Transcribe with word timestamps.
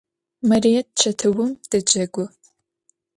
Marıêt 0.49 0.87
çetıum 0.99 1.51
decegu. 1.69 2.25